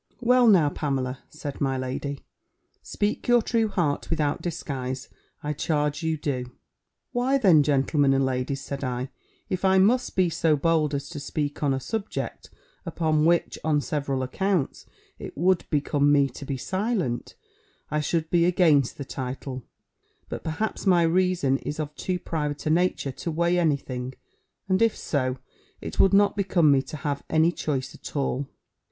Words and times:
"Well, 0.19 0.47
now, 0.47 0.69
Pamela," 0.69 1.19
said 1.29 1.61
my 1.61 1.77
lady, 1.77 2.25
"speak 2.81 3.27
your 3.27 3.43
true 3.43 3.67
heart 3.67 4.09
without 4.09 4.41
disguise: 4.41 5.09
I 5.43 5.53
charge 5.53 6.01
you 6.01 6.17
do." 6.17 6.51
"Why 7.11 7.37
then, 7.37 7.61
gentlemen 7.61 8.11
and 8.15 8.25
ladies," 8.25 8.61
said 8.61 8.83
I, 8.83 9.11
"if 9.47 9.63
I 9.63 9.77
must 9.77 10.15
be 10.15 10.27
so 10.27 10.55
bold 10.57 10.95
as 10.95 11.07
to 11.09 11.19
speak 11.19 11.61
on 11.61 11.71
a 11.71 11.79
subject, 11.79 12.49
upon 12.83 13.25
which 13.25 13.59
on 13.63 13.79
several 13.79 14.23
accounts, 14.23 14.87
it 15.19 15.37
would 15.37 15.65
become 15.69 16.11
me 16.11 16.29
to 16.29 16.45
be 16.45 16.57
silent, 16.57 17.35
I 17.91 17.99
should 17.99 18.31
be 18.31 18.45
against 18.45 18.97
the 18.97 19.05
title; 19.05 19.67
but 20.29 20.43
perhaps 20.43 20.87
my 20.87 21.03
reason 21.03 21.59
is 21.59 21.79
of 21.79 21.93
too 21.93 22.17
private 22.17 22.65
a 22.65 22.71
nature 22.71 23.11
to 23.11 23.29
weigh 23.29 23.59
any 23.59 23.77
thing: 23.77 24.15
and 24.67 24.81
if 24.81 24.97
so, 24.97 25.37
it 25.79 25.99
would 25.99 26.11
not 26.11 26.35
become 26.35 26.71
me 26.71 26.81
to 26.81 26.97
have 26.97 27.21
any 27.29 27.51
choice 27.51 27.93
at 27.93 28.15
all." 28.15 28.47